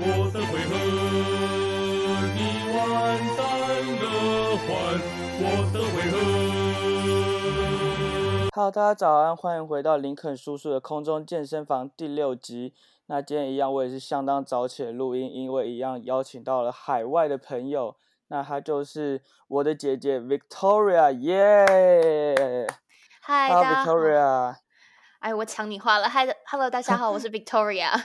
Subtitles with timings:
[0.00, 0.78] 我的回合，
[2.36, 2.38] 你
[2.70, 2.78] 完
[3.36, 3.42] 蛋
[3.98, 4.06] 了，
[4.62, 4.70] 换
[5.40, 6.16] 我的回合。
[8.54, 12.74] Hello，大家早安，欢迎回到林肯叔叔的空中健身房第六集。
[13.06, 17.96] 那今天一样，我也是相当早起的录音，因为一样邀请到了海外的朋友，
[18.28, 22.68] 那她就是我的姐姐 Victoria，耶、
[23.20, 23.92] 嗨，Hello 大家好。
[23.94, 24.54] Victoria，
[25.18, 26.08] 哎，我抢你话了。
[26.08, 28.00] 嗨，Hello，大家好，我是 Victoria。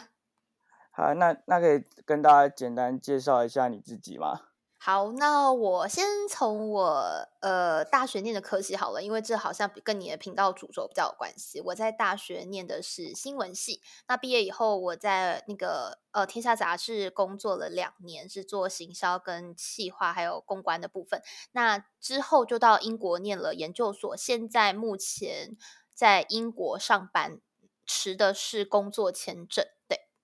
[0.96, 4.42] 好，那那可以跟大家简单介绍一下你自己吗？
[4.78, 11.60] 好，那我先从我呃大学念的科系好了，因为这好像跟你的频道主轴比较有关系。
[11.62, 21.24] 我在大学念的是新闻系，那毕业以后我在那个呃天下杂志工作了两年，是做行销跟企划还有公关的部分。
[21.54, 25.58] 那之后就到英国念了研究所，现在目前
[25.96, 27.40] 在英国上班，
[27.86, 29.66] 持的是工作签证。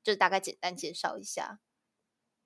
[0.03, 1.59] 对，就大概简单介绍一下。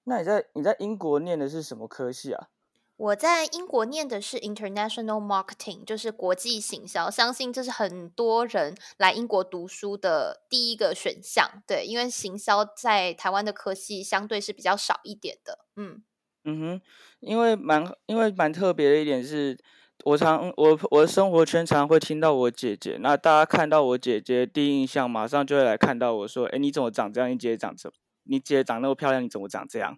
[0.03, 2.49] 那你在你在英国念的是什么科系啊？
[2.95, 7.10] 我在英国念的是 International Marketing，就是国际行销。
[7.10, 11.63] 相信这是很多人来英国读书的第一个选项。
[11.65, 15.65] 对，因为行销在台湾的科系相对是比较少一点的。
[15.76, 16.04] 嗯，
[16.43, 16.82] 嗯哼，
[17.20, 19.57] 因为蛮因为蛮特别的一点是，
[20.05, 27.32] 我常我我的生活圈常会听到我姐姐，那大家看到我姐姐第一印象马上就会来看到我说，哎，你怎么长这样？
[27.32, 27.90] 你姐姐长这，
[28.26, 29.95] 你姐姐长那么漂亮，你怎么长这样？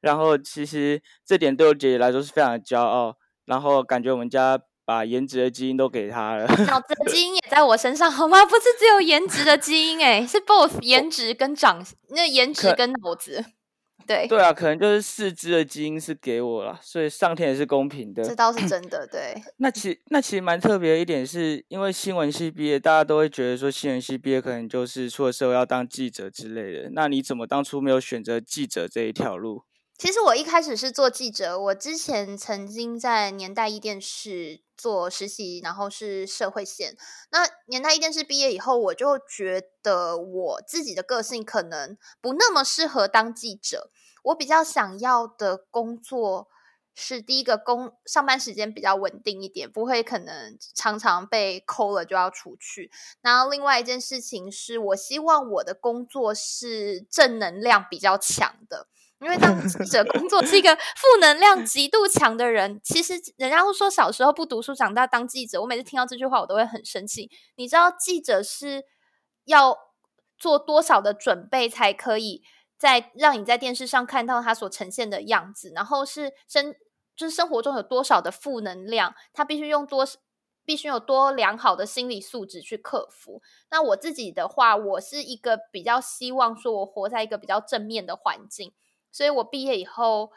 [0.00, 6.46] 然后其实这点对我姐姐来说是非常的骄傲，然后感觉我们家把颜值的基因都给她了。
[6.66, 8.44] 脑子的基因也在我身上，好吗？
[8.44, 13.44] 不是只有颜值的基因、欸，诶，是 both 颜值跟长，那颜值跟脑子。
[14.06, 18.22] 对，对啊，可能就是四肢的基因是给我了，所以上天也是公平的。
[18.24, 19.06] 这倒是真的。
[19.06, 26.90] 对，那其那其实蛮特别的一点是，因为新闻系毕业，大家都会觉得说新闻系毕业可能就是出了社会要当记者之类的。
[26.92, 29.64] 那你怎么当初没有选择记者这一条路？
[29.98, 36.96] 其实我一开始是做记者，我之前曾经在年代一电视做实习，然后是社会线。
[37.30, 43.90] 那年代一电视毕业以后，我就觉得我自己的个性可能不那么适合当记者。
[44.24, 46.48] 我比较想要的工作
[46.94, 52.90] 是第一个工上班时间比较稳定一点，不会可能常常被扣了就要出去。
[53.22, 58.88] 然后另外一件事情是我希望我的工作是正能量比较强的。
[59.20, 65.60] 因为当记者工作是一个负能量极度强的人，其实人家会说小时候不读书，长大当记者。
[65.60, 67.30] 我每次听到这句话，我都会很生气。
[67.56, 68.84] 你知道记者是
[69.44, 69.76] 要
[70.38, 72.42] 做多少的准备，才可以
[72.78, 76.74] 在让你在电视上看到他所呈现的样子，然后是生
[77.14, 80.06] 就是生活中有多少的负能量，他必须用多
[80.64, 83.42] 必须有多良好的心理素质去克服。
[83.70, 88.72] 那我自己的话，我是一个比较希望说我活在一个比较正面的环境。
[89.12, 90.30] 所以我毕业以后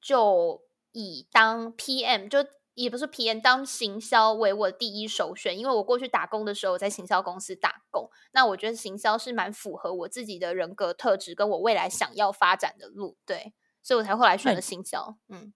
[0.00, 5.58] 就以当 PM，就也不是 PM，当行销为我的第一首选。
[5.58, 13.16] 因为我过去打工的时候在行销公司打工，那我觉得行销是蛮符合我自己的人格特质，跟我未来想要发展的路。
[13.26, 13.52] 对，
[13.82, 15.16] 所以我才后来选了行销。
[15.28, 15.52] 嗯。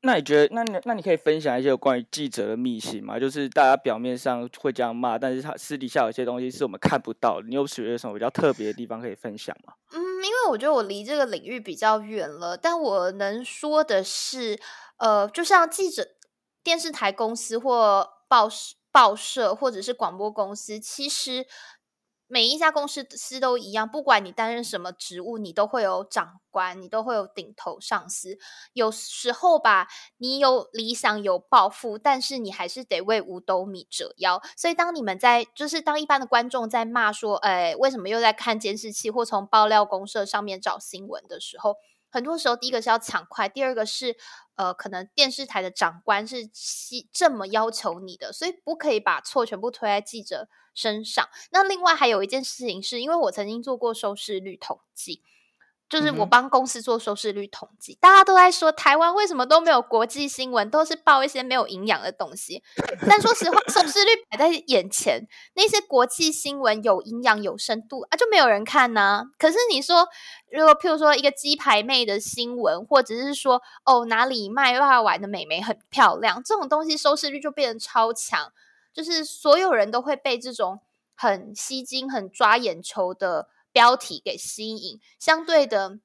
[0.00, 3.18] 那你觉得，那你那你可以分享一些关于记者的秘辛吗？
[3.18, 7.46] 就是大家表面上会这样骂，但是他私底下有些东西是我们看不到的。
[7.48, 9.74] 你有觉得什么比较特别的地方可以分享吗？
[9.92, 14.58] 嗯，因为我觉得我离这个领域比较远了，但我能说的是，
[14.96, 16.06] 呃，就像记者、
[16.62, 18.48] 电视台公司或报
[18.90, 21.46] 报社或者是广播公司，其实
[22.34, 28.36] 每一家公司司都一样，不管你担任什么职务，你都会有长官，你都会有顶头上司。
[28.72, 29.86] 有时候吧，
[30.16, 34.42] 你有理想有抱负，但是你还是得为五斗米折腰。
[34.56, 41.76] 所以当你们在，就是当一般的观众在骂说，哎，为什么又在看监视器或从爆料公社上面找新闻的时候，
[42.10, 44.16] 很多时候第一个是要抢快，第二个是
[44.56, 46.48] 呃，可能电视台的长官是
[47.12, 51.28] 这么要求你的，所以不可以把错全部推在记者身上。
[51.50, 55.22] 那另外还有一件事情是，因为我曾经做过收视率统计。
[55.94, 62.64] 就是我帮公司做收视率统计，嗯、大家都在说台湾为什么都没有国际新闻，都是报一些没有营养的东西。
[63.06, 69.24] 但说实话，收视率摆在眼前，那些国际新闻有营养、有深度啊，就没有人看呢、啊。
[69.38, 70.08] 可是你说，
[70.50, 78.52] 如果譬如说一个鸡排妹的新闻，或者是说哦哪里卖辣丸的美眉很漂亮，这种东西收视率就变得超强，
[78.92, 80.80] 就是所有人都会被这种
[81.14, 83.46] 很吸睛、很抓眼球的。
[83.74, 85.98] 标题给吸引，相对的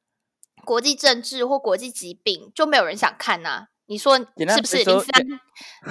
[0.66, 3.68] 国际政治或国际疾病就没有人想看呐、啊。
[3.86, 4.26] 你说是
[4.62, 4.84] 不是？
[4.84, 5.08] 林三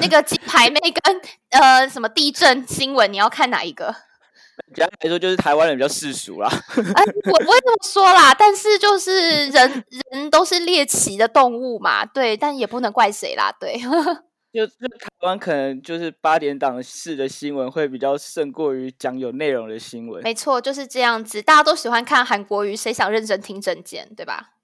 [0.00, 1.20] 那个金牌妹跟
[1.50, 3.94] 呃什么地震新闻，你要看哪一个？
[4.75, 6.48] 简单来说，就是台湾人比较世俗啦。
[6.48, 13.80] 哎，我不会这么说啦，但是就是人人都是猎奇的动物嘛，对，但也不能怪谁啦，对。
[14.52, 20.22] 就就台湾可能就是八点档式的新闻会比较胜过于讲有内容的新闻。
[20.22, 24.54] 没错，就是这样子，大家都喜欢看韩国语，谁想认真听证件，对吧？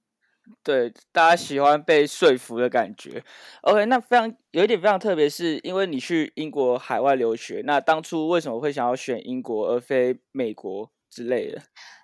[0.62, 3.22] 对，大家喜欢被说服的感觉。
[3.62, 11.62] OK，那非常有一点非常特别，是因为你去英国海外留学，那当初为什么会想要选英国而非美国之类的？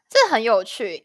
[0.09, 1.05] 这很有趣。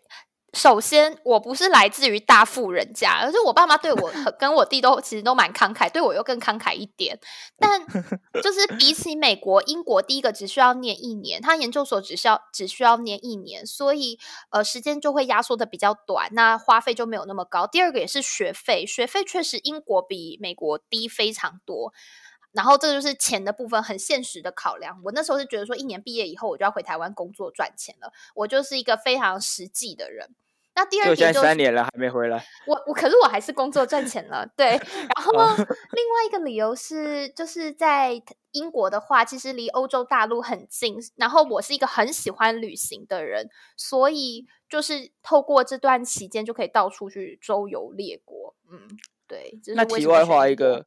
[0.56, 7.19] 首先，我不是来自于大富人家，而是我爸妈对我跟我弟都其实都蛮慷慨，对我又更慷慨一点。
[7.60, 7.86] 但
[8.42, 14.18] 就是比起美国、英国，第一个只需要念一年，他研究所只需要只需要念一年，所以
[14.50, 17.68] 呃时间就会压缩的比较短，那花费就没有那么高。
[17.68, 21.94] 第二个也是学费，学费确实英国比美国低非常多。
[22.54, 25.02] 然后这就是钱的部分，很现实的考量。
[25.04, 30.34] 我那时候是觉得说，一年毕业以后我就要回台湾工作赚钱了，我就是一个非常实际的人。
[30.75, 34.68] 那第二点就是三年了还没回来，我我可是我还是工作赚钱了，对。
[35.16, 40.98] 然后另外一个理由是，就是在英国的话，其实离欧洲大陆很近。
[41.16, 48.54] 然后我是一个很喜欢旅行的人，所以就是透过这段期间就可以到处去周游列国。
[48.69, 48.88] 嗯，
[49.28, 49.57] 对。
[49.75, 50.86] 那题外话一个，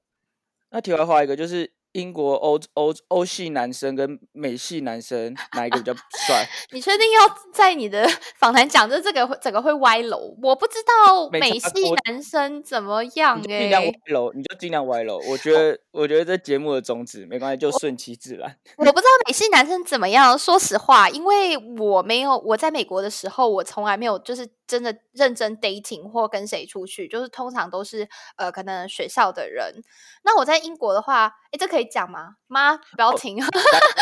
[0.71, 1.78] 那题外话一个就是。
[1.93, 5.93] 英国欧欧欧系男生跟美系男生哪一个比较
[6.27, 6.47] 帅？
[6.73, 7.21] 你确定要
[7.53, 8.09] 在你的
[8.39, 10.37] 访谈讲这这个整个会歪楼？
[10.43, 11.71] 我不知道美系
[12.07, 15.19] 男生怎么样哎，尽量歪楼，你就尽量歪楼。
[15.29, 18.57] 我觉得，我觉得这节目的宗旨没关系，就顺其自然。
[18.77, 24.49] 我不知道美系男生怎么样，说实话，因为我没有我在美国的时候，我从来没有就是。
[24.69, 28.07] 真的认真 dating 或跟谁出去，就是通常都是
[28.37, 29.83] 呃，可能学校的人。
[30.23, 32.37] 那我在英国的话，哎，这可以讲吗？
[32.47, 33.39] 妈，不要停！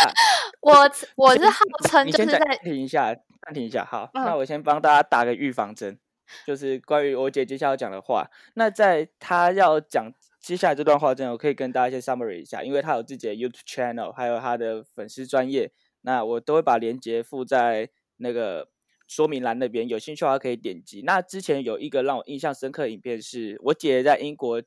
[0.61, 3.85] 我我是号称就是在暂停一下，暂停一下。
[3.85, 5.97] 好，那我先帮大家打个预防针，
[6.45, 8.29] 就是关于我姐接下来要讲的话。
[8.55, 15.71] 那在她要讲接下来这段话之前，我可以跟大家先 summary 一下，因为她有自己的 YouTube channel，还有她的粉丝专业，
[16.01, 18.69] 那我都会把链接附在那个。
[19.07, 21.03] 说明栏那边有兴趣的话可以点击。
[21.03, 24.63] 那之前有一个让我印象深刻的影片，是我姐在英国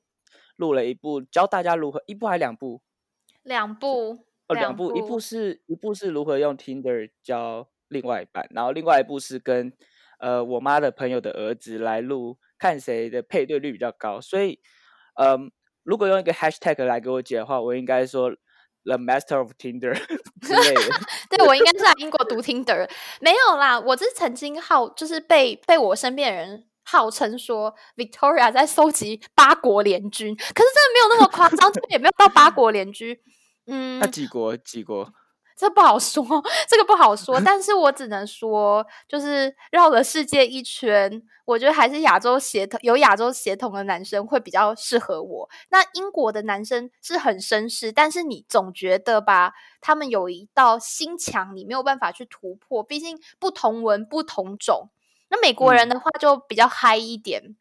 [0.56, 2.82] 录了一部教大家如何一部还两部，
[3.44, 9.74] 两部哦两部，一部是一部是如何用 Tinder 教另外一半，然后另外一部是跟
[10.20, 14.22] 呃我妈的朋友的儿子来录，看谁的配对率比较高。
[14.22, 14.60] 所以，
[15.16, 15.52] 嗯，
[15.84, 18.36] 如果用一个 Hashtag 来给我姐的话，我应该说。
[18.90, 19.94] The Master of Tinder
[20.42, 20.82] 之类的，
[21.30, 22.90] 对我应该是在英国读 Tinder，
[23.22, 33.16] 没有啦，我是曾经号就是被被我身边人号称说 Victoria 在收集八国联军，可是真的没有那么夸张， 也没有到八国联军，
[33.68, 35.14] 嗯，那几国几国？
[35.60, 36.24] 这不好说，
[36.70, 45.50] 这个不好说， 但是我只能说，就是绕了世界一圈，我觉得还是亚洲血统有亚洲血统的男生会比较适合我。
[45.70, 49.52] 那英国的男生是很绅士，但是你总觉得吧，
[49.82, 54.90] 他们有一道心墙，你没有办法去突破，毕竟不同文不同种。
[55.28, 57.58] 那美国人的话就比较嗨一点，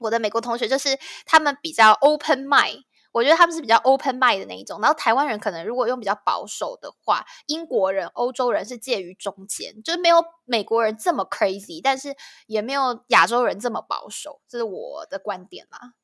[0.00, 2.84] 我的美国同学就是他们比较 open mind。
[3.16, 12.14] 我觉得他们是比较 open mind 的那一种，然后台湾人可能如果用比较保守的话，英国人、欧洲人是介于中间，就是没有美国人这么 crazy，但是
[12.46, 15.94] 也没有亚洲人这么保守，这是我的观点啦。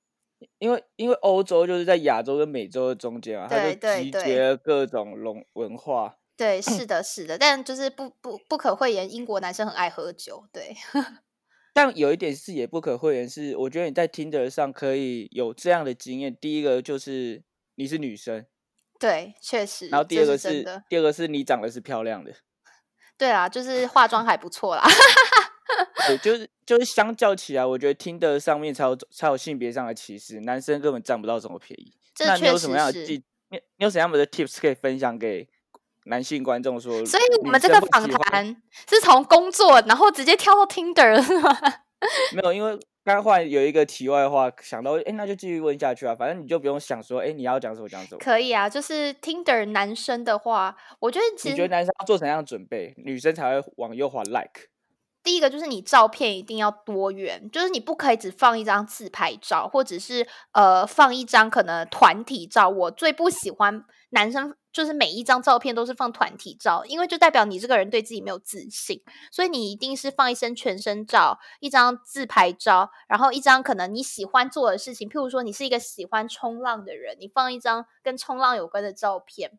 [0.58, 6.16] 因为因为欧洲就是在亚洲跟美洲的中间啊，它就集结各种龙文化。
[6.34, 10.74] 对，是的，是的，但就是不不不可讳言，英国男生很爱喝酒，对。
[11.72, 16.36] 但有一点是也不可讳言，是我觉得你在听的上可以有这样的经验。
[16.36, 17.42] 第一个就是
[17.76, 18.44] 你是女生，
[18.98, 19.88] 对，确实。
[19.88, 22.32] 然后第二个是，第二个是你长得是漂亮的，
[23.16, 24.84] 对啊，就是化妆还不错啦。
[26.06, 31.94] 对，就是就是相较起来，我觉得听的上面才有才有性别上的歧视，男生根本占不到什么便宜。
[32.20, 33.24] 那你有什么样的记？
[33.48, 35.48] 你你有什么样的 tips 可以分享给？
[36.06, 38.56] 男性观众说，所以我们这个访谈
[38.88, 41.56] 是从工作，然后直接跳到 Tinder 了，是吗？
[42.34, 46.14] 没有，因为刚换有一个题外话，想到，哎，那就继续问下去啊。
[46.14, 48.18] 反正你就不用想说，哎，你要讲什么讲什么。
[48.18, 54.68] 可以啊，就是 Tinder 男生的话，我觉得你觉得男生要做怎样准备，女生才会往右滑 Like？
[55.22, 62.68] 第一个就是你照片一定要多元，就是你不可以只放一张自拍照，或者是呃放一张可能团体照。
[62.68, 69.02] 我最不喜欢男生就是每一张照片都是放团体照，因为就代表你这个人对自己没有自信。
[69.30, 79.58] 所以你一定是放一身全身照，一张自拍照，然后一张可能你喜欢做的事情，譬如说你是一个喜欢冲浪的人，你放一张跟冲浪有关的照片。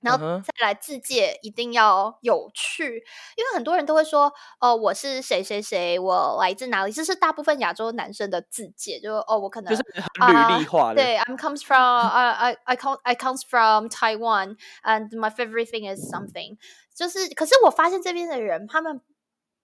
[0.00, 3.02] 然后再来自介一定要有趣，
[3.36, 9.84] 因为很多人都会说，哦，我是谁谁谁，我来自哪里，这是大部分亚洲男生的自介，就是哦，我可能就是
[10.20, 10.96] 很履历化的。
[10.96, 16.00] 对，I'm comes from I I I come I comes from Taiwan and my favorite thing is
[16.00, 16.58] something。
[16.94, 19.00] 就是，可是我发现这边的人他们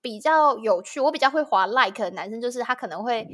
[0.01, 3.29] 比较有趣，我比较会滑 like 的男生，就是他可能会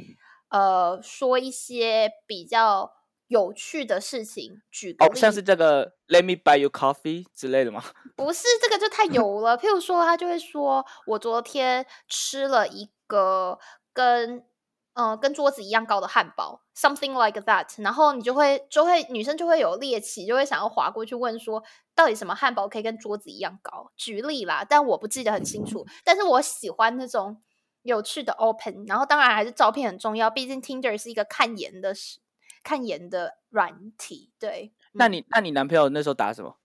[0.49, 2.91] 呃说一些比较
[3.29, 7.83] 有趣的事情，举个哦，例像是这个 “Let me buy you coffee” 之类的吗？
[8.17, 9.57] 不是这个就太油了。
[9.57, 13.59] 譬如说，他就会说：“我昨天吃了一个
[13.93, 14.43] 跟
[14.93, 23.91] 呃跟桌子一样高的汉堡，something like that。”然后你就会就会女生就会有猎奇，就会想要划过去问说，到底什么汉堡可以跟桌子一样高？
[23.95, 25.85] 举例啦，但我不记得很清楚。
[26.03, 27.39] 但是我喜欢那种
[27.83, 32.19] 有趣的 open，然后当然还是照片很重要，毕竟 Tinder 是一个看颜的事
[32.69, 34.31] 看颜的软体。
[34.39, 36.55] 对，嗯那你那你男朋友那时候打什么？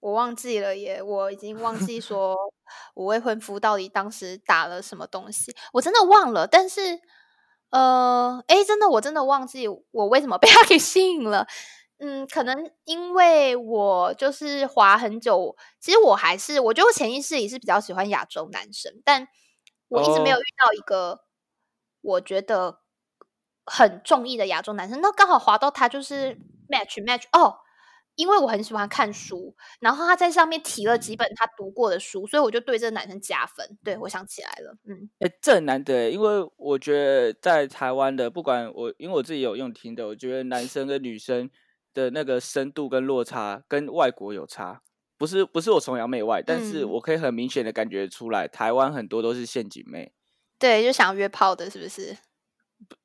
[0.00, 2.34] 我忘记了耶，我已经忘记说
[2.94, 6.46] 我未婚夫到底当时打了什么东西，我真的忘了。
[6.46, 7.00] 但是，
[7.70, 11.46] 呃，哎，真的，我真的忘记我为什么被他给吸引了。
[11.98, 19.28] 嗯，可能因为我就是滑很久，其实我还是我觉得我潜意识里是比较喜欢亚洲男生，但
[19.88, 21.20] 我一直没有哦遇到一个
[22.02, 22.80] 我觉得
[23.66, 25.00] 很中意的亚洲男生。
[25.02, 26.34] 那刚好滑到他就是
[26.68, 27.58] match match 哦，
[28.14, 33.78] 因为我很喜欢看书，然后他在上面提了几本他读过的书，所以我就对这个男生加分。
[33.84, 41.50] 对我想起来了，嗯哎、这很难得欸，因为我觉得在台湾的，不管我，因为我自己有用听的，我觉得男生跟女生
[41.92, 44.82] 的那个深度跟落差跟外国有差。
[45.18, 50.12] 不是不是我崇洋媚外，但是嗯我可以很明显的感觉出来，台湾很多都是陷阱妹。
[50.58, 52.14] 对，就想约炮的，是不是？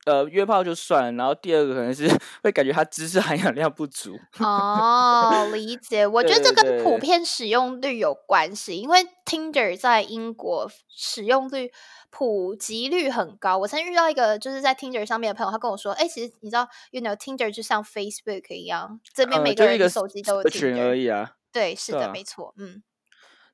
[0.06, 2.08] 呃，约炮就算了，然后第二个可能是
[2.44, 4.18] 会感觉他知识含氧量不足。
[4.40, 6.06] 哦，理解。
[6.08, 11.72] 我觉得这对跟普遍使用率有关系，因为 Tinder 在英国使用率
[12.10, 13.58] 普及率很高。
[13.60, 20.96] 我曾经遇到一个就是在 Tinder 上面的朋友，他跟我说：“哎、其实你知道，you know Tinder 就像 Facebook 一样，这边呃，每个人的手机都有社群而。
[20.98, 22.82] 已啊。”对，是的，没错，嗯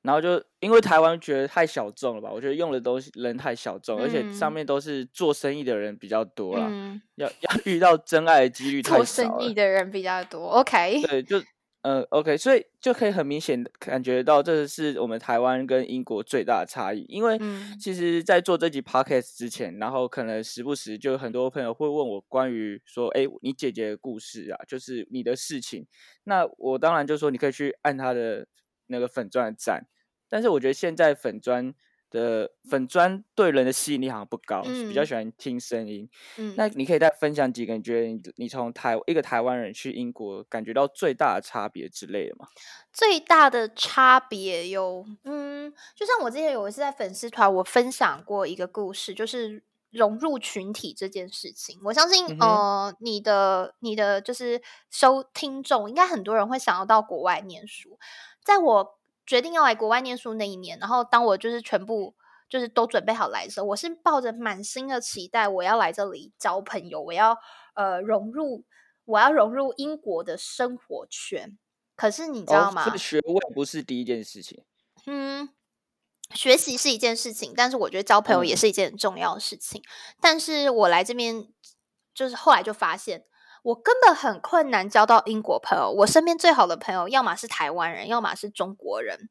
[0.02, 9.40] 然后就因为台湾觉得太小众了吧，我觉得用的东西人太小众，而且上嗯面都是做生意的人比较多啦，嗯，要要遇到真爱的几率 太做少了。
[9.40, 10.46] 生意的人比较多。
[10.48, 11.42] OK，对，就
[11.82, 17.04] 呃 OK，所以就可以很明显感觉到，这是我们台湾跟英国最大的差异。
[17.08, 25.86] 因为嗯其实，在做这集 podcast 之前，然后可能时不时就有很多朋友会问我关于说，哎，你姐姐的故事啊，就是你的事情。
[26.24, 28.46] 那我当然就说，你可以去按她的
[28.88, 29.86] 那个粉砖的赞。
[30.28, 31.72] 但是我觉得现在粉砖
[32.10, 36.08] 的粉砖对人的吸引力好像不高，比较嗯喜欢听声音。
[36.36, 42.46] 嗯，那你可以再分享几个你觉得你你从台一个台湾人去英国感觉到最大的差别之类的吗？
[42.92, 51.78] 最大的差别有，嗯，就像我之前有一次在粉丝团，我分享过一个故事，就是融入群体这件事情。
[51.84, 57.98] 我相信，嗯呃，你的你的就是收听众，应该很多人会想要到国外念书。
[58.48, 62.14] 在我决定要来国外念书那一年，然后当我就是全部
[62.48, 67.36] 就是都准备好来的时候，我是抱着满心的期待，我要来这里交朋友，我要
[67.74, 68.64] 呃融入，
[69.04, 71.58] 我要融入英国的生活圈。
[71.94, 72.96] 可是你知道哦，吗？
[72.96, 74.64] 学位不是第一件事情。
[75.04, 75.50] 嗯，
[76.32, 79.82] 学习是一件事情，但是我觉得交朋友也嗯是一件很重要的事情。
[80.22, 81.46] 但是我来这边，
[82.14, 83.26] 就是后来就发现，
[83.62, 85.90] 我根本很困难交到英国朋友。
[85.98, 89.28] 我身边最好的朋友，要么是台湾人，要么是中国人。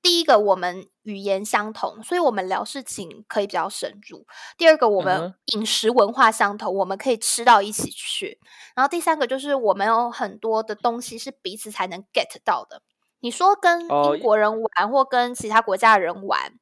[0.00, 4.26] 第一个，我们语言相同，所以我们聊事情可以比较深入。
[4.58, 8.40] 第二个，我们饮食文化相同，我们可以吃到一起去。
[8.74, 12.82] 然后第三个就是我们有很多的东西是彼此才能 get 到的。
[13.20, 16.52] 你说跟哦英国人玩或跟其他国家的人玩，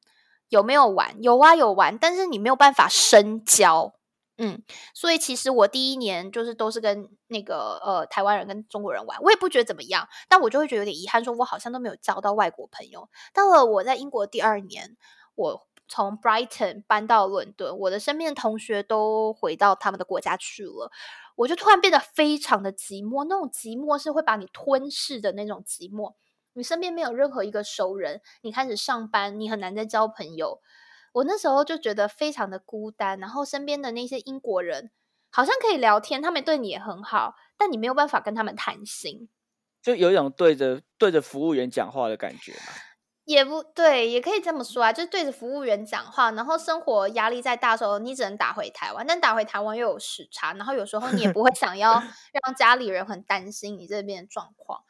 [0.49, 1.15] 有没有玩？
[1.23, 3.95] 有啊，有玩，但是你没有办法深交。
[4.43, 4.63] 嗯，
[4.95, 13.07] 所以其实我第一年就是都是跟那个呃台湾人跟中国人玩，我也不觉得怎么样，但我就会觉得有点遗憾，说我好像都没有交到外国朋友。
[13.35, 14.97] 到了我在英国第二年，
[15.35, 20.89] 我从 Brighton 搬到伦敦，我的身边的同学都回到他们的国家去了，
[21.35, 26.15] 我就突然变得非常的寂寞，那种寂寞是会把你吞噬的那种寂寞。
[26.53, 30.59] 你身边没有任何一个熟人，你开始上班，你很难再交朋友。
[31.13, 34.91] 我那时候就觉得非常的孤单，然后身边的那些英国人
[35.29, 39.29] 好像可以聊天，他们对你也很好，但你没有办法跟他们谈心。
[39.81, 42.73] 就有一种对着对着服务员讲话的感觉嘛。
[43.25, 51.93] 也不对，也可以这么说啊，就是对着服务员讲话，然后生活压力再大的时候，你只能打回台湾，但打回台湾又有时差，然后有时候你也不会想要
[52.43, 54.81] 让家里人很担心你这边的状况。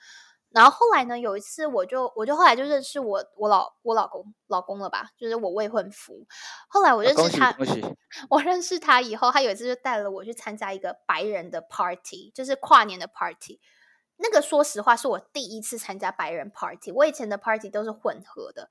[0.53, 6.27] 然后后来呢，有一次我就我就后来就认识我我老我老公老公了吧，就是我未婚夫。
[6.67, 7.55] 后来我认识他，
[8.29, 13.62] 我认识他以后，他有一次就带了我去参加一个白人的 party，就是跨年的 party。
[14.17, 18.70] 那个说实话是我第一次参加白人 party，我以前的 party 都是混合的。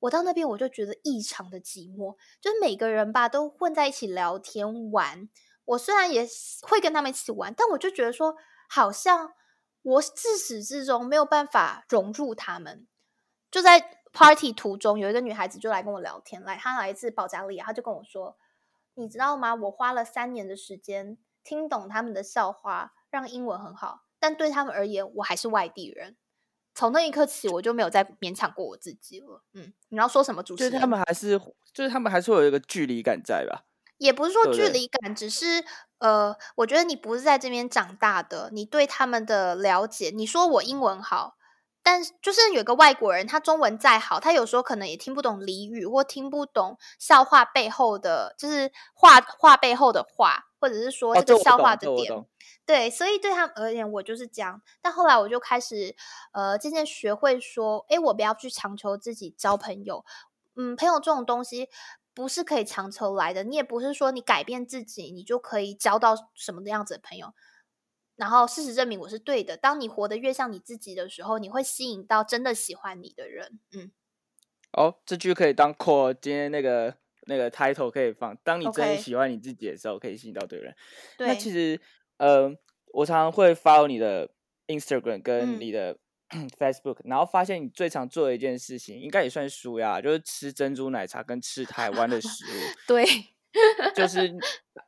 [0.00, 5.28] 我到那边我就觉得异常的寂寞，就是每个人吧都混在一起聊天玩。
[5.66, 6.26] 我虽然也
[6.62, 8.34] 会跟他们一起玩，但我就觉得说，
[8.68, 9.34] 好像
[9.82, 12.86] 我自始至终没有办法融入他们。
[13.50, 18.36] 就在 party 途中，有一个女孩子就来跟我聊天，来，她来自保加利亚，她就跟我说
[18.94, 19.54] ：“你知道吗？
[19.54, 26.16] 我花了三年的时间听懂他们的笑话，让英文很好，但对他们而言，我还是外地人。”
[26.72, 29.42] 从那一刻起，我就没有再勉强过我自己了。
[29.54, 30.42] 嗯，你要说什么？
[30.42, 30.70] 主持人？
[30.70, 31.40] 就是他们还是
[31.72, 33.64] 就是他们还是会有一个距离感在吧？
[34.00, 35.62] 也不是说距离感，只是
[35.98, 41.36] 呃，我觉得你不是在这边长大的，你对他们的了解，你说我英文好，
[41.82, 52.24] 但是就是有个外国人，他中文再好，他有时候可能也听不懂俚语，或听不懂笑话背后的，就是话话背后的话，或者是说哦，这个笑话的点。
[52.64, 54.62] 对，所以对他们而言，我就是这样。
[54.80, 55.94] 但后来我就开始，
[56.32, 60.04] 呃，渐渐学会说，诶，我不要去强求自己交朋友。
[60.56, 61.68] 嗯，朋友这种东西
[62.14, 67.32] 不是可以强求来的，你也不是说你改变自己，你就可以交到什么样子的朋友。
[68.16, 69.56] 然后事实证明我是对的。
[69.56, 73.58] 当你活得越像你自己的时候，你会吸引到真的喜欢你的人。
[73.72, 73.90] 嗯，
[74.72, 78.36] 哦，这句可以当 core 今天那个那个 title 可以放。
[78.44, 80.76] 当你真的喜欢你自己的时候，可以吸引到对人。
[81.18, 81.80] 那，其实，
[82.18, 82.54] 呃，
[82.92, 84.28] 我常常会 follow 你的
[84.66, 85.96] Instagram 跟嗯你的
[86.58, 92.58] Facebook，、然后发现你最常做的一件事情，应该也算舒压，就是吃珍珠奶茶跟吃台湾的食物。
[92.86, 93.04] 对，
[93.94, 94.32] 就是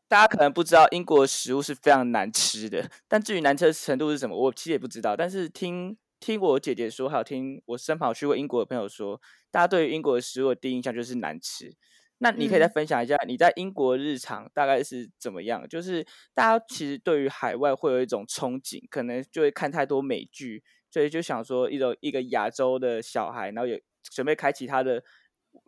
[0.08, 5.16] 大家可能不知道，英国的食物是非常难吃的，但至于难吃的程度是什么，我其实也不知道。
[5.16, 9.20] 但是听听我姐姐说，还有听我身旁去过英国的朋友说，
[9.50, 11.74] 大家对于英国的食物的第一印象就是难吃。
[12.18, 15.68] 那你可以再嗯分享一下你在英国日常大概是怎么样？
[15.68, 25.02] 就是大家其实对于海外会有一种憧憬，可能就会看太多美剧，所以就想说一种一个亚洲的小孩，然后也准备开启他的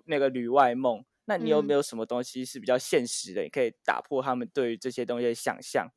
[0.04, 1.02] 那个旅外梦。
[1.24, 5.88] 那你有没嗯有什么东西是比较现实的，你可以打破他们对于这些东西的想象？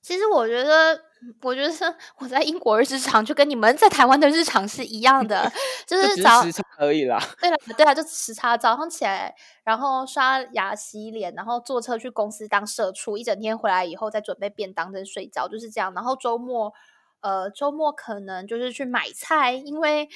[0.00, 1.00] 其实我觉得，
[1.42, 5.48] 我觉得我在英国的日常就跟你们在台湾的日常是一样的，
[5.86, 7.22] 就就是早时差而已啦。
[7.38, 9.32] 对了，对啊，就时差，早上起来，
[9.62, 15.94] 然后刷牙、洗脸，然后坐车去公司当社畜，一整天回来以后再准备便当跟睡觉，就是这样。
[15.94, 16.72] 然后周末，
[17.22, 20.08] 呃，周末可能就是去买菜，因为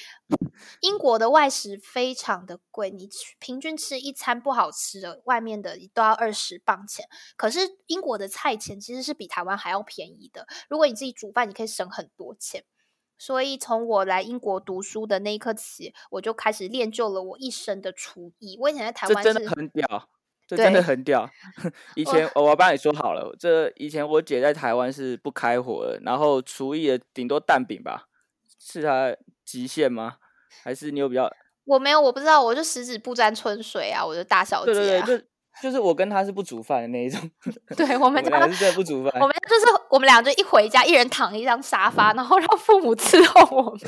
[0.81, 7.09] 英国的外食非常的贵，你吃平均吃一餐不好吃的，外面的都要二十磅钱。
[7.37, 12.65] 可是英国的菜钱其实是比台湾还要便宜的，如果你自己煮饭，你可以省很多钱。
[13.19, 18.59] 所以从我来英国读书的那一刻起，我就开始练就了我一身的厨艺。
[18.61, 20.09] 我以前在台湾这真的是很屌，
[20.47, 21.29] 这真的很屌。
[21.97, 28.07] 以前我要帮你说好了，这以前我姐在台湾是不开火的，然后厨艺的顶多蛋饼吧，
[28.61, 30.17] 是她极限吗？
[30.63, 31.31] 还是你有比较？
[31.65, 35.07] 我没有，我不知道，我就十指不沾春水啊，我就大小姐对对啊。
[35.07, 35.25] 对，就
[35.63, 37.21] 就是我跟她是不煮饭的那一种，
[37.77, 39.27] 对我我们两个是真的不煮饭我。
[39.27, 43.81] 们就是我们俩就一回家，一人躺一张沙发，然后让父母伺候我们。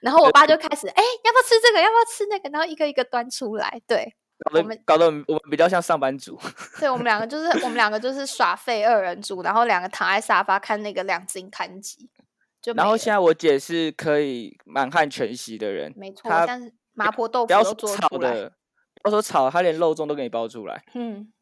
[0.00, 1.80] 然后我爸就开始，哎、要不要吃这个？
[1.80, 2.48] 要不要吃那个？
[2.50, 3.80] 然后一个一个端出来。
[3.86, 6.38] 对，搞我们得搞得我们比较像上班族。
[6.78, 12.10] 对我们两个就是我们两个就是耍废二人组，然后两个躺在沙发看那个两金刊集，
[12.60, 18.34] 就然后现在我姐是可以满汉全席的人，没错，但是麻婆豆不要腐都做说炒出来。
[18.34, 18.52] 的，
[19.02, 20.84] 不要说炒，她连肉粽都给你包出来。
[20.94, 21.32] 嗯，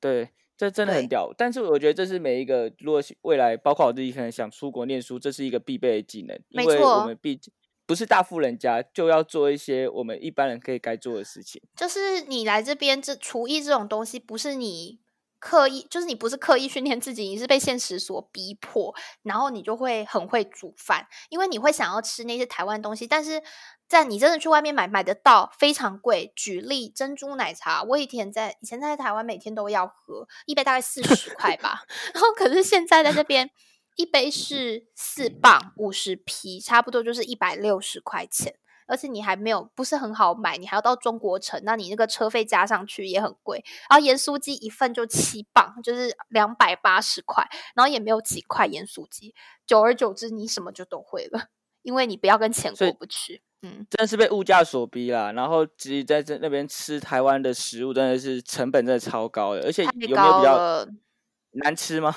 [0.00, 1.32] 对，这真的很屌。
[1.36, 7.52] 但是我觉得这是每一个，如果未来，包括我自己可能想出国念书，这是一个必备的技能，因没为我错们毕竟
[7.86, 11.62] 不是大富人家，就要做一些我们一般人可以该做的事情。
[11.76, 14.98] 就是你来这边，这厨艺这种东西不是你
[15.38, 23.40] 刻意，就是你不是刻意训练自己，你是被现实所逼迫，然后你就会很会煮饭，因为你会想要吃那些台湾东西，但是
[23.86, 26.32] 在你真的去外面买买得到，非常贵。
[26.34, 33.48] 举例珍珠奶茶，我以前在以前在台湾每天都要喝一杯，大概四十块吧， 然后可是现在在这边。
[33.96, 38.56] 一杯是四磅五十皮，差不多就是一百六十块钱。
[38.88, 43.64] 而且你还没有不是很好买，你还要到中国城，那你那个车费加上去也很贵。
[43.90, 49.34] 然后盐酥鸡一份就七磅，就是两百八十块，然后也没有几块盐酥鸡。
[49.66, 51.48] 久而久之，你什么就都会了，
[51.82, 53.42] 因为你不要跟钱过不去。
[53.62, 60.86] 嗯，真的是被物价所逼啦，然后其实在这那边吃台湾的食物，真的是成本真的超高的，而且太有没有比较。
[61.58, 62.14] 难吃吗？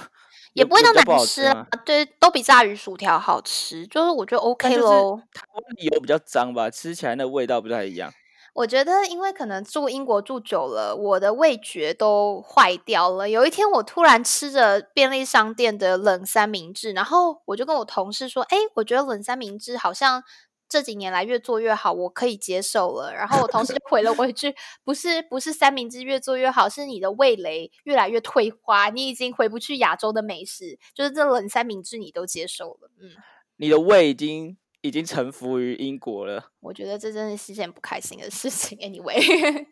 [0.53, 5.17] 也不会到有比较不难吃啊对，都比炸鱼薯条好吃，就是我觉得 OK 就是喽。
[5.33, 8.11] 台湾的油比较脏吧，吃起来那味道不太一样。
[8.55, 13.29] 我觉得，因为可能住英国住久了，我的味觉都坏掉了。
[13.29, 20.23] 有一天，我突然吃着便利商店的冷三明治，然后我就跟我同事说：“哎，我觉得冷三明治好像
[20.69, 24.55] 这几年来越做越好，我可以接受了。”然后我同事就回了我一句
[24.85, 33.09] ：“不是，不是三明治越做越好，是你的味蕾越来越退化，你已经回不去亚洲的美食，就是这冷三明治你都接受了。”嗯，
[33.57, 38.77] 你的胃已经已经臣服于英国了，我觉得这真的是件不开心的事情。
[38.77, 39.65] Anyway。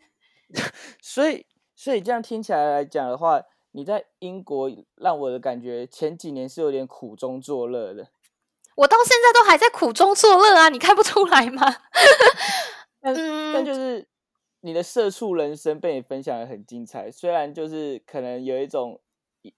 [1.00, 8.08] 所以所以这样听起来来讲的话，你在英国让我的感觉前几年是有点苦中作乐的。
[8.78, 11.66] 我到现在都还在苦中作乐啊，你看不出来吗？
[13.02, 14.06] 嗯 但嗯，就是
[14.60, 19.00] 你的社畜人生被你分享的很精彩，虽然就是可能有一种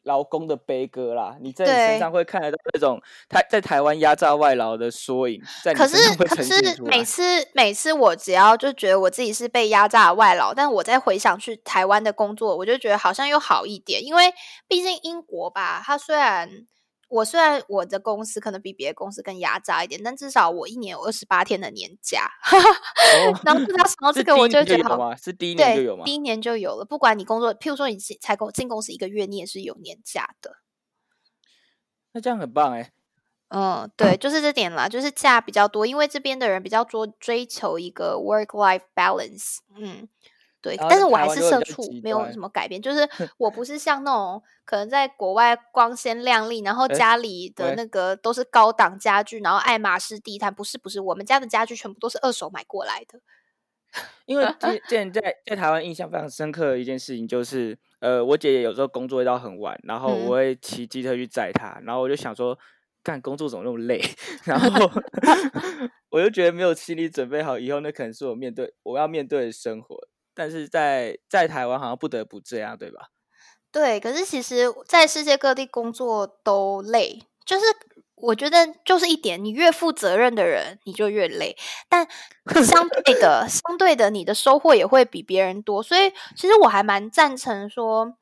[0.05, 1.99] 劳工的悲歌啦，你在你身。
[1.99, 7.05] 上会看得到那种台在台湾压榨外劳的缩影，在你可是，身上会可呈现是每。
[7.05, 14.33] 次每次我只要就觉得我自己是被压榨的外劳，但我再回想去台湾的工作，我就觉得好像又好一点，因为
[14.67, 16.49] 毕竟英国吧，它虽然
[17.11, 22.31] 我虽然我的公司可能比别的公司更压榨一点，但至少我一年有二十八天的年假。
[22.51, 24.97] 哦，然后只要想到这个，我就觉得好。
[24.97, 25.17] 吗？
[25.17, 26.05] 是第一年就，有吗？
[26.05, 26.85] 第一年就有了。
[26.85, 30.59] 不管你工作，譬如说你进才公进公司一个月，你也是有年假的。
[32.13, 32.93] 那这样很棒哎。
[33.49, 39.57] 嗯，对，就是这点啦，就是假比较多，因为这边的人比较多追求一个 work life balance。
[39.75, 40.09] 嗯，
[40.63, 42.31] 对，但是我还是社畜，没有。
[42.31, 42.81] 什么改变。
[42.81, 53.21] 就是我不是像那种可能在国外光鲜亮丽，然后哎，家里的，那个都是高档家具，然后爱马仕地毯，不是不是，我们家的家具全部都是二手买过来的。
[54.27, 62.57] 因为之之前在在台湾印象非常深刻的一件事情就是，呃，我姐姐有时候工作会到很晚，然后嗯，我会骑机车去载她，然后我就想说，
[63.03, 64.01] 干工作怎么那么累？
[64.45, 64.89] 然后
[66.11, 69.99] 我就觉得没有心理准备好，以后那可能是我面对我要面对的生活。
[70.41, 73.09] 但是在在台湾好像不得不这样，对吧？
[73.71, 77.67] 对，可是其实在世界各地工作都累，就是
[78.15, 81.55] 我觉得就是一点，你越负责任的人，你就越累。
[81.91, 82.09] 但
[82.65, 85.83] 相对的，相对的，你的收获也会比别人多。
[85.83, 88.15] 所以其实我还蛮赞成说，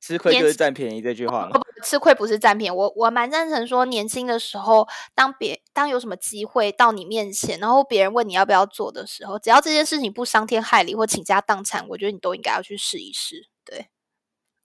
[0.00, 1.60] 吃亏就是占便宜这句话不嘛。
[1.60, 13.48] 不吃亏不是占便宜，我我蛮赞成说，年轻的时候，当别当有什么机会到你面前，然后别人问你要不要做的时候，只要这件事情不伤天害理或倾家荡产，我觉得你都应该要去试一试。
[13.64, 13.88] 对，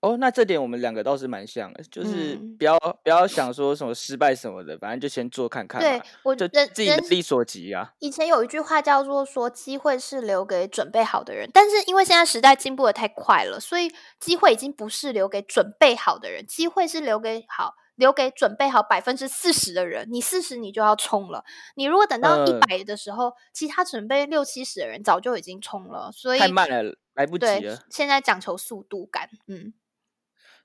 [0.01, 2.55] 哦，那这点我们两个倒是蛮像的，就是嗯。
[2.57, 7.93] 不要不要想说什么失败什么的，反正就先做看看对，我就自己能力所及啊。
[7.99, 11.47] 以前有一句话叫做说，机会是留给准备好的人。
[11.53, 20.07] 但是因为现在时代进步的太快了，所以机会已经不是留给准备好的人，机会是留给好留给准备好百分之四十的人。
[20.09, 21.43] 你四十你就要冲了，
[21.75, 26.09] 你如果等到一嗯，百的时候，其他准备六七十的人早就已经冲了。
[26.11, 27.83] 所以太慢了，来不及，了。
[27.91, 29.73] 现在讲求速度感，嗯。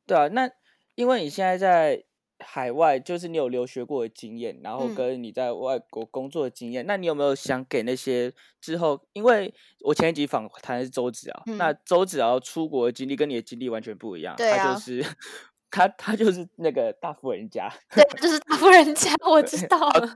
[0.06, 0.50] 对啊，那
[0.94, 2.04] 因为你现在在
[2.44, 9.00] 海外，就是你有留学过的经验，然后嗯跟你在外国工作的经验，那你有没有想给那些之后？
[9.12, 15.06] 因为我前一集访谈的是周子尧，那嗯，周子尧出国的经历跟你的经历完全不一样，对啊，他就是
[15.72, 17.68] 他他就是那个大富人家。
[17.90, 20.06] 对，就是大富人家，我知道好，了。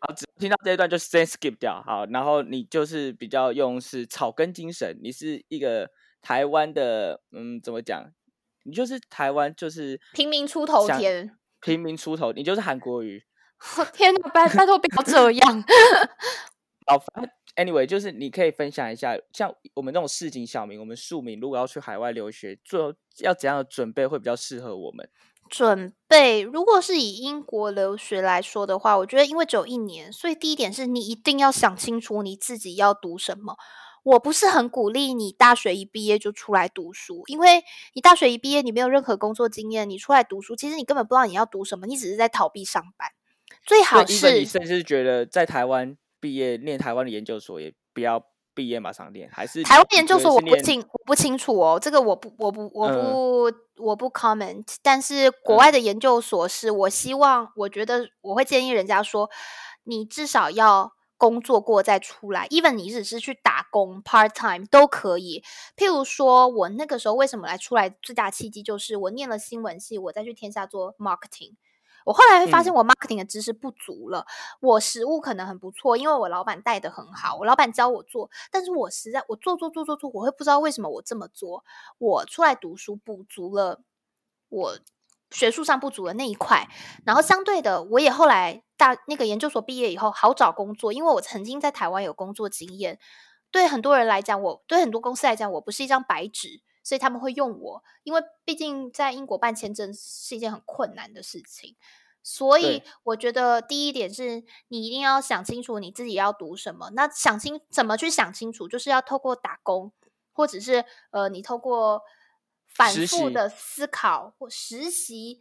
[0.00, 1.80] 好，只听到这一段就先 skip 掉。
[1.86, 5.88] 好，然后你就是比较用是草根精神，你是一个
[6.22, 8.10] 台湾的，嗯，怎么讲？
[8.64, 11.36] 你就是台湾，就是平民出头天。
[11.60, 13.22] 平民出头，你就是韩国瑜。
[13.92, 15.64] 天哪，拜拜托不要这样。
[16.86, 25.08] 好，反正 anyway，就是你可以分享一下，像我们那种市井小民，我们庶民如果要去海外留学，做要怎样的准备会比较适合我们？
[25.48, 33.56] 准备，如果是以英国留学来说的话，我觉得因为只有一年，所以第一点是你一定要想清楚你自己要读什么。
[34.02, 43.10] 我不是很鼓励你大学一毕业就出来读书，因为你大学一毕业，你没有任何工作经验，你出来读书，其实你根本不知道你要读什么，你只是在逃避上班。
[43.64, 45.96] 最好，even 你是甚至觉得在台湾
[46.26, 48.20] 毕业念台湾的研究所，也不要
[48.52, 54.64] 毕业马上念，还是台湾研究所我不清我不清楚哦，这个我不我不我嗯不我不 comment。
[54.82, 59.30] 但是国嗯外的研究所是我希望，我觉得我会建议人家说，
[59.84, 65.44] 你至少要工作过再出来，even 你只是去打工 part time 都可以。
[65.76, 71.54] 譬如说我那个时候为什么来出来，最大契机就是我念了新闻系，我再去天下做 marketing。
[72.06, 74.24] 我后来会发现嗯我 marketing 的知识不足了，
[74.60, 81.64] 我实务可能很不错，因为我老板带的很好，我老板教我做，但是我实在我做做做做做，我会不知道为什么我这么做。
[81.98, 83.80] 我出来读书补足了
[84.48, 84.78] 我
[85.32, 86.68] 学术上不足的那一块。
[87.04, 93.00] 然后相对的，我也后来大那个研究所毕业以后好找工作，因为我曾经在台湾有工作经验。
[93.50, 97.82] 对很多人来讲，我对很多公司来讲，我不是一张白纸，所以他们会用我。
[98.04, 101.74] 因为毕竟在英国办签证是一件很困难的事情。
[102.22, 106.90] 所以我觉得第一点是你一定要想清楚你自己要读什么。
[106.90, 109.92] 那想清怎么去想清楚，就是要透过打工，
[110.32, 112.02] 或者是呃，你透过
[112.68, 115.40] 反复的思考或实习，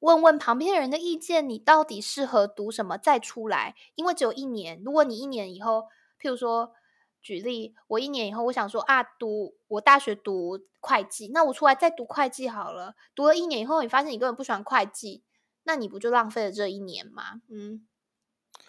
[0.00, 3.74] 问问旁边人的意见，你到底适合读什么再出来。
[3.94, 5.88] 因为只有一年，如果你一年以后，
[6.20, 6.72] 譬如说
[7.22, 12.94] 举例，我一年以后我想说啊，读我大学读会计，那我出来再读会计好了。
[13.14, 15.22] 读了一年以后，你发现你根本不喜欢会计。
[15.68, 17.40] 那你不就浪费了这一年吗？
[17.50, 17.88] 嗯，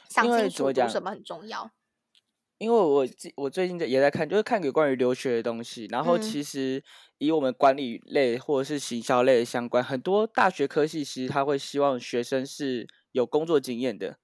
[0.09, 1.69] 想清楚读什么很重要。
[2.57, 3.05] 因为我
[3.35, 5.85] 我最近也在看，就是看有关于留学的东西。
[5.91, 6.83] 然后其实
[7.19, 14.17] 以我们管理类或者是行销类的相关，很多大学科系其实他会希望学生是有工作经验的，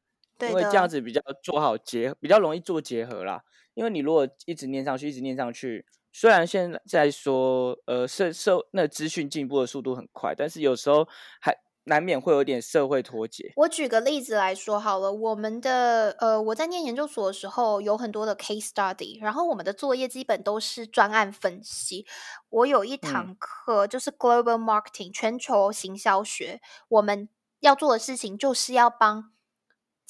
[0.50, 3.44] 因为这样子比较做好结，比较容易做结合啦。
[3.74, 11.08] 因为你如果一直念上去，一直念上去，虽然现在说呃社社那资讯进步的速度很快，但是有时候
[11.42, 11.56] 还。
[11.86, 13.52] 难免会有点社会脱节。
[13.58, 22.06] 我举个例子来说好了，我们的呃，我在念研究所的时候有很多的 case study，然后我们的作业基本都是专案分析。
[22.48, 27.28] 我有一堂课就是 global marketing 全球行销学，我们
[27.60, 29.33] 要做的事情就是要帮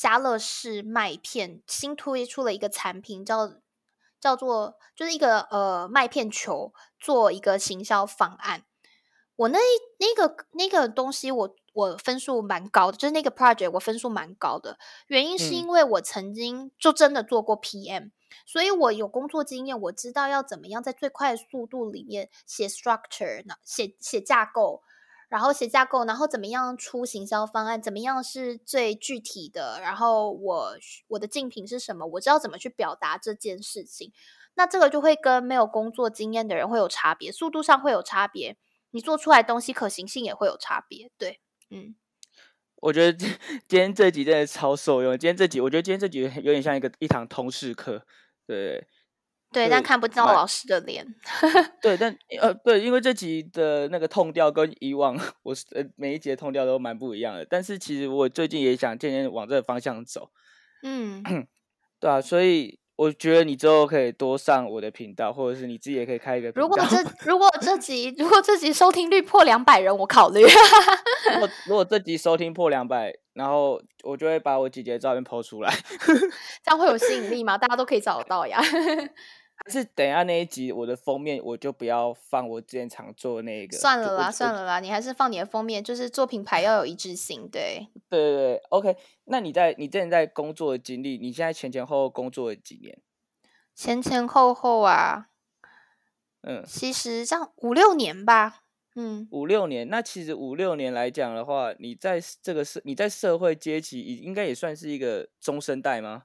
[0.03, 3.53] 家乐氏麦片新推出了一个产品，叫
[4.19, 8.65] 叫做就是一个呃麦片球，做一个行销方案。
[9.37, 9.57] 我那
[9.99, 18.11] 那个那个东西，我我分数蛮高的，就是那个 project 我分数蛮高的，原因是因为我曾经就真的做过 PM，
[18.45, 24.83] 所以我有工作经验，我知道要怎么样在最快的速度里面写 structure，写写架构，
[25.33, 34.13] 然后写架构，然后怎么样出行销方案，怎么样是最具体的，然后我我的竞品是什么，我知道怎么去表达这件事情，
[34.53, 38.57] 那这个就会跟没有工作经验的人会有差别，速度上会有差别。
[38.91, 41.39] 你做出来东西可行性也会有差别，对，
[41.71, 41.95] 嗯，
[42.75, 43.17] 我觉得
[43.67, 45.17] 今天这集真的超受用。
[45.17, 48.05] 今天这集，我觉得今天这集有点像一个一堂通识课，
[48.45, 48.85] 对，
[49.53, 51.05] 对，但看不到老师的脸，
[51.81, 57.45] 对，但呃，对，因为这集的那个痛调跟以往 我呃每一节痛调都蛮不一样的。
[57.49, 60.29] 但是其实我最近也想渐渐往这个方向走，
[60.83, 61.23] 嗯，
[62.01, 62.79] 对啊，所以。
[62.95, 66.51] 我觉得你之后可以多上我的频道，或者是你自己也可以开一个。
[66.51, 70.41] 如果这 如果这集如果这集收听率破两百人，我考虑。
[70.43, 75.73] 如果如果这集收听破两百，然后我就会把我姐姐的照片抛出来，
[76.63, 77.57] 这样会有吸引力吗？
[77.57, 78.61] 大家都可以找得到呀。
[79.55, 83.77] 还是等一下那一集我的封面我就不要放我之前常做那个。
[83.77, 87.87] 算了啦，算了啦，你还是放你的封面，就是做品牌要有一致性，对。
[88.09, 88.97] 对对对，OK。
[89.25, 92.99] 那你在你之前在工作的经历，你现在前前后后工作了几年？
[93.73, 95.29] 前前后后啊，
[96.41, 98.63] 嗯，其实这样五六年吧，
[98.95, 99.87] 嗯，五六年。
[99.87, 106.23] 那其实五六年来讲的话，你在这个社你在社会阶级，应该也算是一个中生代吗？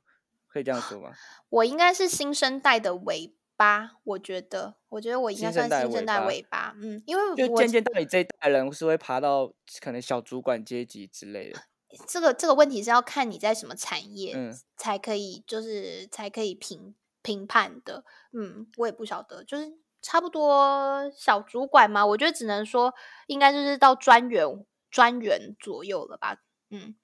[0.48, 1.12] 可以这样说吗？
[1.50, 11.60] 我应该是新生代的尾巴，我觉得，我觉得我应该算新生代尾巴，嗯，因为就渐渐到你这一代人是会爬到可能小主管阶级之类的。
[12.06, 22.94] 这个这个问题是要看你在什么产业，嗯，才可以就是才可以评评判的，嗯，我也不晓得，就是差不多小主管嘛，我觉得只能说
[23.26, 24.46] 应该就是到专员
[24.90, 26.36] 专员左右了吧，
[26.70, 26.94] 嗯，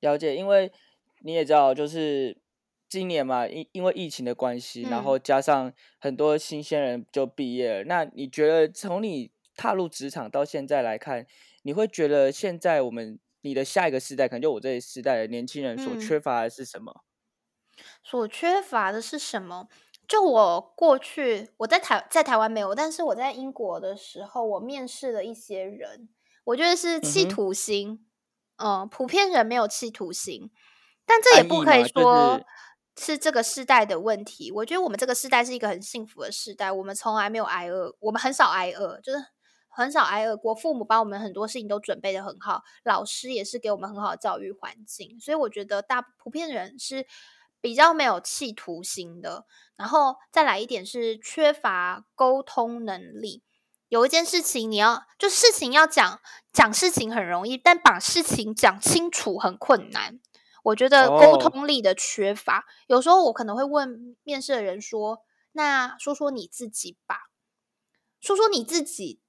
[0.00, 0.72] 了解，因为
[1.20, 2.42] 你也知道，就是。
[2.94, 7.84] 今年嘛，因因为疫情的关系，然后加上很多新鲜人就毕业了。
[7.86, 11.26] 那你觉得从你踏入职场到现在来看，
[11.62, 17.02] 你会觉得现在我们你的下一个时代，可能就我这一时代的年轻人所缺乏的是什么？
[18.04, 19.66] 所缺乏的是什么？
[20.06, 26.08] 就我过去我在台在台湾没有，但是我在英国的时候，我面试了一些人，
[26.44, 28.06] 我觉得是企图心。
[28.56, 30.52] 嗯，普遍人没有企图心，
[31.04, 32.38] 但这也不可以说。
[32.38, 32.44] 是
[32.96, 34.50] 是这个世代的问题。
[34.52, 39.18] 我觉得我们这个世代是一个很幸福的时代，我们从来没有挨饿，我们很少挨饿，就是
[39.68, 40.36] 很少挨饿。
[40.36, 47.06] 国父母把我们很多事情都准备的很好，老师也是给我们很好的教育环境，所以我觉得大普遍人是
[47.60, 49.44] 比较没有企图心的。
[49.76, 53.42] 然后再来一点是缺乏沟通能力。
[53.88, 56.20] 有一件事情你要就事情要讲
[56.52, 60.20] 讲事情很容易，但把事情讲清楚很困难。
[60.64, 65.22] 我觉得沟通力的缺乏，有时候我可能会问面试的人说
[65.52, 67.30] ：“那说说你自己吧，
[68.20, 69.20] 说说你自己。”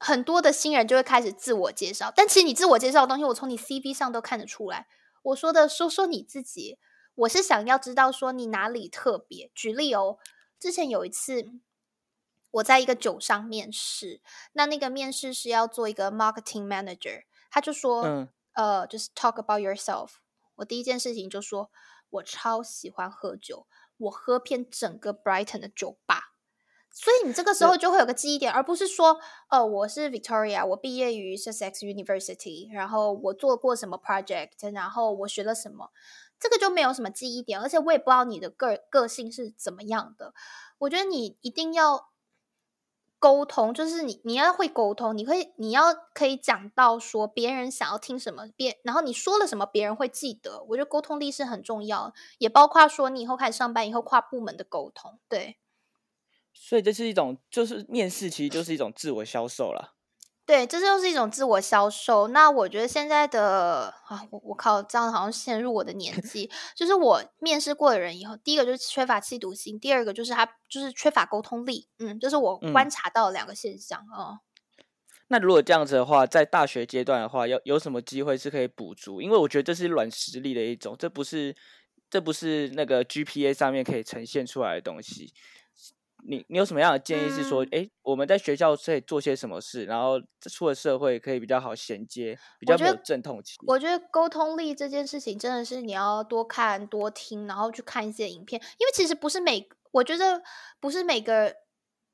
[0.00, 4.86] 很多的新人就会开始自我介绍，但其实你自我介绍的东西，我从你 CV 上都看得出来。
[5.22, 6.78] 我说的说说你自己，
[7.16, 9.50] 我是想要知道说你哪里特别。
[9.56, 10.18] 举例哦，
[10.60, 11.50] 之前有一次
[12.52, 14.20] 我在一个酒商面试，
[14.52, 20.10] 那那个面试是要做一个 marketing manager，他就说，嗯呃，就是 talk about yourself。
[20.58, 21.70] 我第一件事情就说，
[22.10, 23.66] 我超喜欢喝酒，
[23.96, 26.34] 我喝遍整个 Brighton 的酒吧。
[26.90, 35.90] 所以你这个时候就会有个记忆点，而不是说，哦，我是 Victoria，我毕业于 Sussex University，然后我做过什么 project，然后我学了什么，
[36.40, 40.32] 这个就没有什么记忆点，而且我也不知道你的个个性是怎么样的。
[40.78, 42.08] 我觉得你一定要
[43.18, 50.62] 沟通，就是你你要会沟通，你会你要可以讲到说别人想要听什么，别然后你说了什么，别人会记得。
[50.68, 55.56] 我觉得沟通力是很重要，也包括说你以后开始上班以后跨部门的沟通，对。
[56.54, 59.94] 所以这是一种，就是面试，其实就是一种自我销售啦。
[60.48, 62.28] 对，这就是一种自我销售。
[62.28, 66.50] 那我觉得现在的啊，我我靠，这样好像陷入我的年纪。
[66.74, 71.86] 就是我面试过的人以后，第一个就是缺乏气度心，第二个就是他就是缺乏沟通力。
[71.98, 74.40] 嗯，这是我观察到两个现象啊。
[75.26, 79.20] 那如果这样子的话，在大学阶段的话，有有什么机会是可以补足？
[79.20, 81.54] 因为我觉得这是软实力的一种，这不是
[82.08, 85.34] 这不是那个 GPA 上面可以呈现出来的东西。
[86.28, 87.30] 你你有什么样的建议？
[87.30, 93.56] 是说，哎，我们在学校可以做些什么事，然后出了社会可以比较好衔接，比较没有阵痛期。
[93.66, 100.42] 我觉得沟通力这件事情真的是你要多看多听，然后去看一些影片，因为其实不是每，我觉得
[100.78, 101.54] 不是每个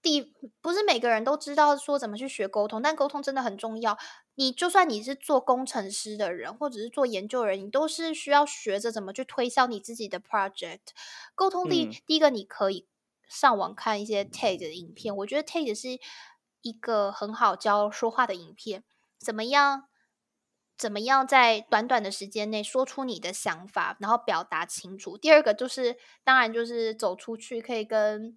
[0.01, 3.99] 地，不是每个人都知道说怎么去学沟通，但沟通真的很重要。
[4.37, 10.79] 你就算你是做工程师的人，或者是做研究人，你都是需要学着怎么去推销你自己的 project。
[11.35, 12.87] 沟通力，第一个你可以。
[13.35, 15.99] 上网看一些 TED 的影片，我觉得 TED 是
[16.63, 18.85] 一个很好教说话的影片。
[19.19, 19.89] 怎么样？
[20.77, 25.17] 怎么样在短短的时间内说出你的想法，然后表达清楚？
[25.17, 28.37] 第二个就是，当然就是走出去，可以跟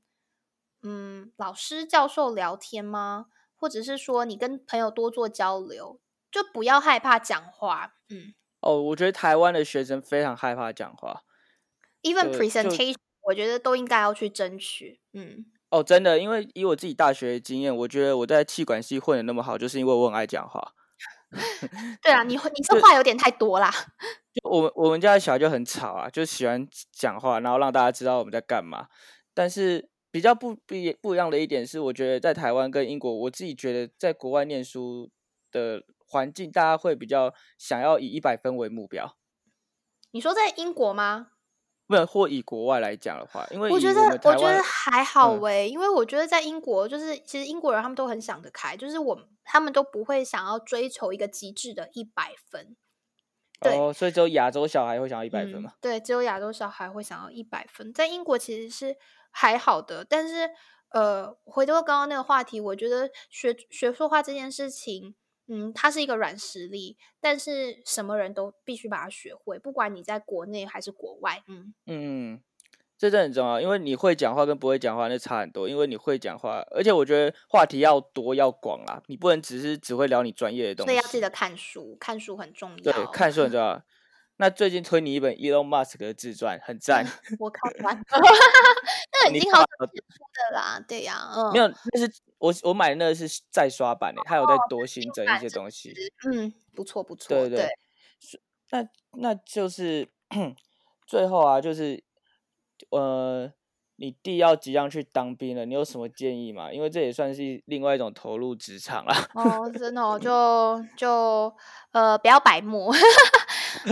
[0.84, 3.26] 嗯老师、教授聊天吗？
[3.56, 6.00] 或者是说你跟朋友多做交流，
[6.32, 7.96] 就不要害怕讲话。
[8.10, 11.24] 嗯，哦，我觉得台湾的学生非常害怕讲话
[12.04, 12.96] ，even presentation。
[13.28, 15.46] 我觉得都应该要去争取，嗯。
[15.70, 20.74] 哦，真的，因为以我自己大学的经验，我觉得我在气管系混的那么好，就是因为我很爱讲话。
[22.02, 23.70] 对啊，你你这话有点太多啦。
[24.34, 28.88] 就我们我们家的小孩就很吵啊，就喜欢讲话，然后让大家知道我们在干嘛。
[29.34, 35.12] 但是比较不不不一样的一点是，我觉得在台湾跟英国，我自己觉得在国外念书
[35.52, 39.18] 的环境，大家会比较想要以一百分为目标。
[40.12, 41.32] 你说在英国吗？
[41.88, 52.76] 没有，或以国外来讲的话，因为我觉得我觉得还好喂，因为我觉得在英国，就是其实英国人他们都很想得开，就是我他们都不会想要追求一个极致的一百分。
[53.60, 55.72] 对，所以只有亚洲小孩会想要一百分嘛？
[55.82, 57.94] 对，只有亚洲小孩会想要一百分。
[57.94, 58.98] 在英国其实是
[59.32, 60.50] 还好的，但是
[60.90, 65.16] 呃，回到刚刚那个话题，我觉得学学说话这件事情。
[65.48, 71.42] 嗯，它是一个软实力，但是什么人都必须把它学会，不管你在国内还是国外。
[71.48, 72.42] 嗯嗯，
[72.98, 75.70] 这真很重要，因为你会讲话跟不会讲话那差很多。
[75.70, 80.92] 因为你会讲话，而且我觉得话题要多要广啦，你不能只是只会聊你专业的东西。
[80.92, 82.92] 所以要记得看书，看书很重要。
[82.92, 83.82] 对，看书很重要。
[84.40, 87.04] 那最近推你一本 Elon Musk 的自传，很赞。
[87.40, 88.00] 我看完，
[89.12, 92.08] 那已经好几出的啦，对呀，嗯，没有，那是
[92.40, 95.94] 我我买的那个是再刷版的，他有在多新增一些东西。
[96.32, 97.30] 嗯，不错不错。
[97.30, 97.68] 对对。
[98.72, 98.86] 那
[99.20, 100.08] 那就是
[101.08, 102.04] 最后啊，就是
[102.92, 103.52] 呃，
[103.96, 106.72] 你弟要即将去当兵了，你有什么建议吗？
[106.72, 109.30] 因为这也算是另外一种投入职场啊。
[109.34, 111.56] 哦，真的，就就
[111.92, 112.92] 呃，不要白目。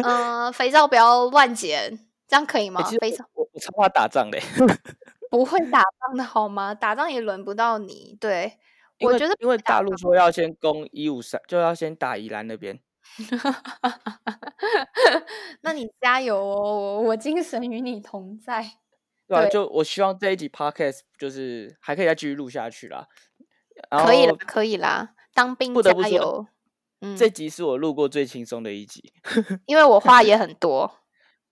[0.03, 2.84] 嗯，肥皂不要乱捡，这样可以吗？
[2.99, 4.38] 肥皂，我我超怕打仗的，
[5.36, 6.74] 不会打仗的好吗？
[6.74, 8.17] 打仗也轮不到你。
[8.19, 8.58] 对，
[9.00, 12.80] 我觉得因为大陆说要先攻一五三，就要先打宜兰那边。
[15.62, 18.63] 那你加油哦，我精神与你同在。
[19.28, 23.07] 对啊，就我希望这一集 podcast 就是还可以再继续录下去啦。
[23.89, 26.47] 可以了，可以啦，当兵加油。
[27.18, 29.14] 这集是我录过最轻松的一集，
[29.68, 30.91] 因为我话也很多。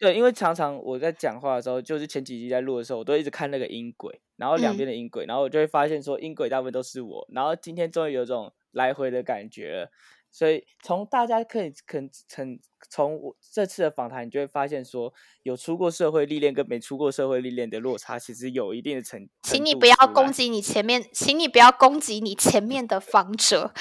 [0.03, 7.25] 对，因为常常我在讲话的时候，就是前几集在录的时候，我都一直看那个音轨，然后两边的音轨，然后我就会发现说音轨大部分都是我。
[7.31, 9.91] 然后今天终于有种来回的感觉了，
[10.29, 19.29] 所以从大家可以肯从从我这次的访谈，你就会发现说，有出过社会历练跟没出过社会历练的落差，其实有一定的程。
[19.43, 23.73] 请你不要攻击你前面，请你不要攻击你前面的访者。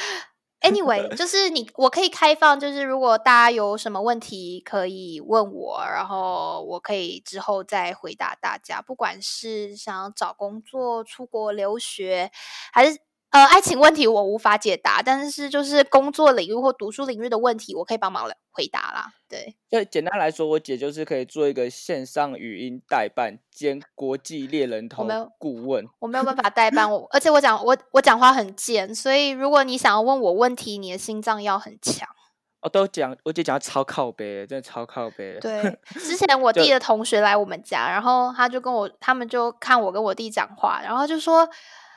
[0.63, 8.81] Anyway，就是你，我可以开放，就是如果大家有什么问题可以问我，然后我可以之后再回答大家。
[8.81, 12.31] 不管是想要找工作、出国留学，
[12.73, 12.99] 还是
[13.33, 15.03] 呃爱情问题，我无法解答。
[15.03, 19.07] 但是就是工作领域或读书领域的问题，我可以帮忙回答啦。
[19.29, 25.07] 对，就简单来说，我姐就是可以做一个线上语音代办兼国际猎人头
[25.39, 25.87] 顾问。
[25.99, 32.07] 我没有办法代办我，而且我讲我我讲话很贱，所以如果你想要问我问题，你的心脏要很强。
[32.61, 35.37] 哦，都讲我姐讲超靠背，真的超靠背。
[35.41, 41.49] 对， 之前我弟的同学来我们家，然后他就跟我，他们就看我跟我弟讲话，然后就说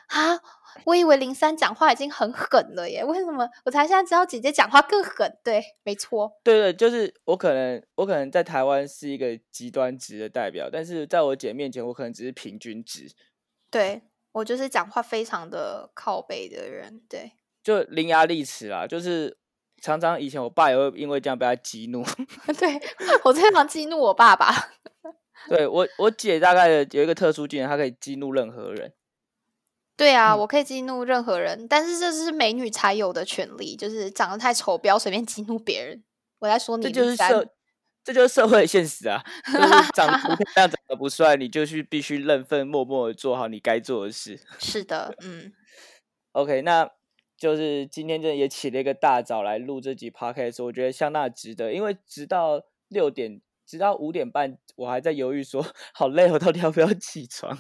[0.08, 0.40] 啊。
[0.84, 5.40] 我以为零三讲话已经很狠了耶，为什么我才现在知道姐姐讲话更狠？
[5.42, 13.10] 对，没错，对对，就是我可能我可能在台湾是一个极端值的代表，但是在我姐面前，我可能只是平均值。
[13.72, 14.02] 对
[14.34, 17.32] 我就是讲话非常的靠背的人，对，
[17.64, 19.38] 就伶牙俐齿啦，就是
[19.82, 22.04] 常常以前我爸也会因为这样被他激怒，
[22.60, 22.82] 对
[23.24, 24.54] 我经常激怒我爸爸。
[25.48, 28.92] 对我我姐大概有一个特殊技能，她可以激怒任何人。
[29.98, 36.04] 对啊，我可以激怒任何人，但是这是美女才有的权利，就是长得太丑，不要随便激怒别人。
[36.40, 37.48] 我在说你，这就是社，
[38.04, 39.24] 这就是社会现实啊！
[39.52, 44.40] 就是长得不漂亮、长得不帅，你就去必须认份，默默的做好你该做的事。
[44.60, 45.54] 是的，嗯。
[46.34, 46.90] OK，那
[47.38, 55.66] 就是今天真的也起了一个大早来录这集 Podcast，我觉得相当值得，因为直到六点，直到五点半，我还在犹豫说，
[55.96, 57.58] 好累，我到底要不要起床？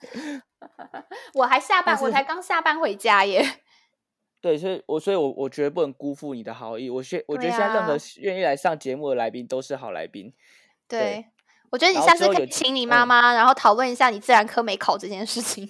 [1.34, 3.44] 我还下班，我才刚下班回家耶。
[4.40, 6.88] 对，所以，我所以，我我觉得不能辜负你的好意。
[6.88, 10.32] 我现我觉得现在任何愿意来上节目的来宾都是好来宾。
[10.86, 11.26] 对，
[11.70, 15.68] 我觉得你下次可以请你妈妈，然后讨论一下你自然科没考这件事情。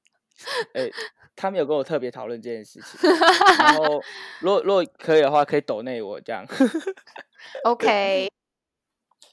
[0.72, 0.88] 哎，
[1.36, 3.10] 他们有跟我特别讨论这件事情。
[3.58, 4.00] 然后，
[4.40, 6.46] 如果如果可以的话，可以抖内我这样。
[7.64, 8.30] OK。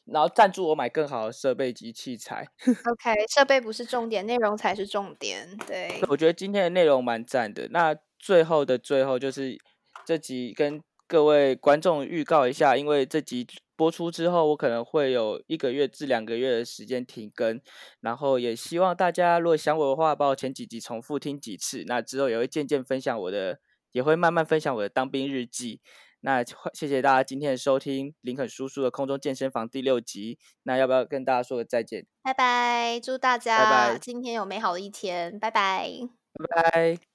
[0.05, 2.47] 然后赞助我买更好的设备及器材。
[2.65, 5.57] OK，设备不是重点，内容才是重点。
[5.67, 7.67] 对，我觉得今天的内容蛮赞的。
[7.71, 9.57] 那最后的最后，就是
[10.05, 13.45] 这集跟各位观众预告一下，因为这集
[13.75, 17.59] 播出之后，我可能会有一个月至两个月的时间停更。
[17.99, 21.83] 然后也希望大家如果想我的话，把我前几集重复听几次。
[21.85, 23.59] 那之后也会渐渐分享我的，
[23.91, 25.81] 也会慢慢分享我的当兵日记。
[26.25, 30.39] 那谢谢大家今天的收听，林肯叔叔的空中健身房第六集。
[30.63, 32.07] 那要不要跟大家说个再见？
[32.23, 35.87] 拜拜，祝大家今天有美好的一天，拜拜，
[36.33, 37.14] 拜拜。